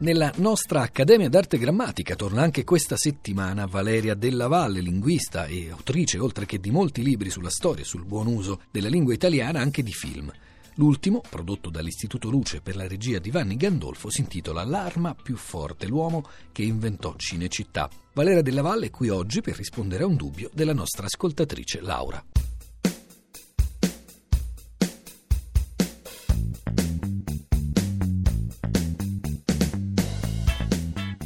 Nella 0.00 0.32
nostra 0.36 0.80
Accademia 0.80 1.28
d'Arte 1.28 1.58
Grammatica 1.58 2.16
torna 2.16 2.40
anche 2.40 2.64
questa 2.64 2.96
settimana 2.96 3.66
Valeria 3.66 4.14
Della 4.14 4.46
Valle, 4.46 4.80
linguista 4.80 5.44
e 5.44 5.68
autrice, 5.68 6.18
oltre 6.18 6.46
che 6.46 6.58
di 6.58 6.70
molti 6.70 7.02
libri 7.02 7.28
sulla 7.28 7.50
storia 7.50 7.82
e 7.82 7.86
sul 7.86 8.06
buon 8.06 8.26
uso 8.26 8.62
della 8.70 8.88
lingua 8.88 9.12
italiana, 9.12 9.60
anche 9.60 9.82
di 9.82 9.92
film. 9.92 10.32
L'ultimo, 10.76 11.20
prodotto 11.28 11.68
dall'Istituto 11.68 12.30
Luce 12.30 12.62
per 12.62 12.76
la 12.76 12.88
regia 12.88 13.18
di 13.18 13.30
Vanni 13.30 13.56
Gandolfo, 13.56 14.08
si 14.08 14.22
intitola 14.22 14.64
L'arma 14.64 15.14
più 15.14 15.36
forte, 15.36 15.86
l'uomo 15.86 16.24
che 16.50 16.62
inventò 16.62 17.14
Cinecittà. 17.18 17.90
Valeria 18.14 18.40
Della 18.40 18.62
Valle 18.62 18.86
è 18.86 18.90
qui 18.90 19.10
oggi 19.10 19.42
per 19.42 19.56
rispondere 19.56 20.04
a 20.04 20.06
un 20.06 20.16
dubbio 20.16 20.48
della 20.54 20.72
nostra 20.72 21.04
ascoltatrice 21.04 21.82
Laura. 21.82 22.24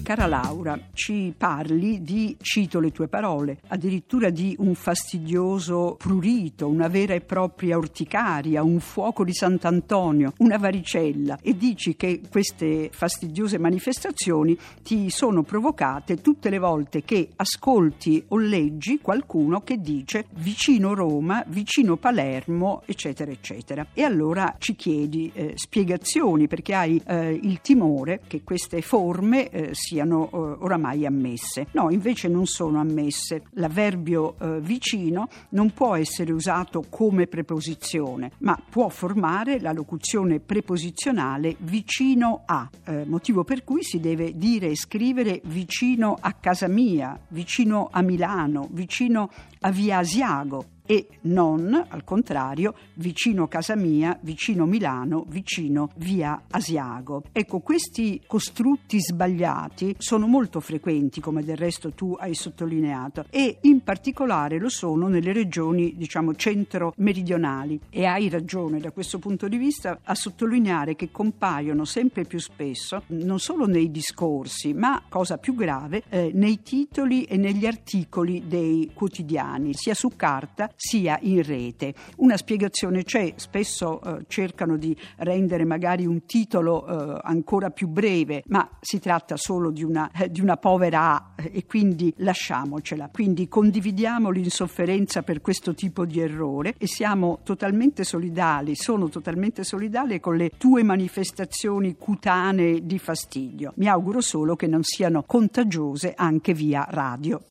Cara 0.05 0.27
Laura, 0.27 0.79
ci 0.93 1.33
parli 1.35 2.03
di, 2.03 2.37
cito 2.39 2.79
le 2.79 2.93
tue 2.93 3.09
parole, 3.09 3.61
addirittura 3.69 4.29
di 4.29 4.55
un 4.59 4.75
fastidioso 4.75 5.97
prurito, 5.99 6.69
una 6.69 6.89
vera 6.89 7.15
e 7.15 7.23
propria 7.23 7.79
orticaria, 7.79 8.63
un 8.63 8.81
fuoco 8.81 9.25
di 9.25 9.33
Sant'Antonio, 9.33 10.35
una 10.41 10.59
varicella 10.59 11.39
e 11.41 11.57
dici 11.57 11.97
che 11.97 12.21
queste 12.31 12.91
fastidiose 12.93 13.57
manifestazioni 13.59 14.55
ti 14.83 15.09
sono 15.09 15.43
provocate 15.43 16.21
tutte 16.21 16.51
le 16.51 16.59
volte 16.59 17.03
che 17.03 17.31
ascolti 17.37 18.23
o 18.29 18.37
leggi 18.37 18.99
qualcuno 19.01 19.63
che 19.63 19.79
dice 19.79 20.27
vicino 20.35 20.93
Roma, 20.93 21.43
vicino 21.47 21.97
Palermo, 21.97 22.83
eccetera, 22.85 23.31
eccetera. 23.31 23.87
E 23.95 24.03
allora 24.03 24.55
ci 24.59 24.77
chiedi 24.77 25.33
eh, 25.33 25.55
spiegazioni 25.57 26.47
perché 26.47 26.75
hai 26.75 27.03
eh, 27.07 27.31
il 27.31 27.63
timore 27.63 28.21
che 28.27 28.43
queste 28.43 28.83
forme 28.83 29.49
eh, 29.49 29.71
siano 29.73 29.93
siano 29.95 30.29
eh, 30.33 30.37
oramai 30.65 31.07
ammesse. 31.07 31.69
No, 31.73 31.91
invece 31.91 32.29
non 32.29 32.47
sono 32.47 32.81
ammesse. 32.81 33.45
L'avverbio 33.53 34.35
eh, 34.39 34.61
vicino 34.61 35.29
non 35.51 35.71
può 35.71 35.95
essere 35.95 36.33
usato 36.33 36.85
come 36.91 37.27
preposizione, 37.29 38.33
ma 38.39 38.61
può 38.69 38.89
formare 38.89 39.61
la 39.61 39.73
locuzione 39.73 40.41
preposizionale 40.41 41.55
vicino 41.61 42.43
a, 42.45 42.69
eh, 42.87 43.05
motivo 43.07 43.45
per 43.45 43.63
cui 43.63 43.85
si 43.85 44.01
deve 44.01 44.37
dire 44.37 44.69
e 44.69 44.77
scrivere 44.77 45.41
vicino 45.45 46.17
a 46.21 46.33
casa 46.33 46.67
mia, 46.67 47.19
vicino 47.29 47.89
a 47.93 48.03
Milano, 48.03 48.69
vicino 48.73 49.31
a 49.61 49.71
via 49.71 49.99
Asiago, 49.99 50.65
e 50.87 51.09
non, 51.23 51.87
al 51.89 52.05
contrario, 52.05 52.75
vicino 52.95 53.49
casa 53.49 53.75
mia, 53.75 54.19
vicino 54.23 54.67
Milano, 54.67 55.25
vicino 55.29 55.91
via 55.97 56.43
Asiago. 56.51 57.25
Ecco, 57.33 57.61
questi 57.61 58.21
costrutti 58.27 59.01
sbagliati 59.01 59.97
sono 59.99 60.27
molto 60.27 60.61
frequenti, 60.61 61.21
come 61.21 61.43
del 61.43 61.57
resto 61.57 61.93
tu 61.93 62.17
hai 62.19 62.35
sottolineato, 62.35 63.27
e 63.31 63.59
in 63.63 63.83
particolare 63.83 64.59
lo 64.59 64.69
sono 64.69 65.09
nelle 65.09 65.33
regioni, 65.33 65.95
diciamo, 65.97 66.35
centro-meridionali. 66.35 67.81
E 67.89 68.05
hai 68.05 68.29
ragione 68.29 68.79
da 68.79 68.91
questo 68.91 69.19
punto 69.19 69.49
di 69.49 69.57
vista 69.57 70.01
a 70.03 70.15
sottolineare 70.15 70.97
che 70.97 71.11
compaiono 71.11 71.85
sempre 71.85 72.25
più 72.25 72.39
spesso, 72.39 73.03
non 73.09 73.39
solo 73.39 73.67
nei 73.67 73.91
discorsi, 73.91 74.73
ma, 74.75 75.03
cosa 75.09 75.39
più 75.39 75.55
grave, 75.55 76.03
eh, 76.09 76.31
nei 76.35 76.63
titoli 76.63 77.25
e 77.25 77.37
negli 77.37 77.67
articoli 77.67 78.45
dei 78.47 78.91
quotidiani, 78.93 79.73
sia 79.75 79.95
su 79.95 80.11
carta 80.15 80.71
sia 80.77 81.19
in 81.23 81.43
rete. 81.43 81.95
Una 82.17 82.37
spiegazione 82.37 83.05
c'è, 83.05 83.35
spesso 83.37 84.01
eh, 84.03 84.25
cercano 84.29 84.77
di 84.77 84.97
rendere 85.17 85.65
magari 85.65 86.07
un 86.07 86.25
titolo 86.27 86.87
eh, 86.87 87.21
ancora 87.23 87.71
più 87.71 87.89
breve, 87.89 88.43
ma 88.47 88.69
si 88.81 88.99
tratta 88.99 89.37
solo 89.37 89.71
di 89.71 89.83
una, 89.83 90.11
eh, 90.13 90.31
di 90.31 90.41
una 90.41 90.57
povera 90.57 91.13
A 91.13 91.33
e 91.37 91.65
quindi 91.67 92.13
lasciamocela. 92.19 93.11
Quindi 93.13 93.49
condividiamo 93.49 94.31
l'insofferenza 94.31 95.23
per 95.23 95.41
questo 95.41 95.75
tipo 95.75 96.05
di 96.05 96.21
errore 96.21 96.75
e 96.79 96.87
siamo 96.87 97.41
totalmente 97.43 98.05
solidali, 98.05 98.75
sono 98.75 99.09
totalmente 99.09 99.65
solidali 99.65 100.21
con 100.21 100.37
le 100.37 100.51
tue 100.57 100.83
manifestazioni 100.83 101.97
cutanee 101.97 102.85
di 102.85 102.99
fastidio. 102.99 103.73
Mi 103.77 103.89
auguro 103.89 104.21
solo 104.21 104.57
che 104.57 104.67
non 104.67 104.83
siano 104.83 105.23
contagiose 105.25 106.15
anche 106.17 106.55
via 106.55 106.87
radio. 106.89 107.41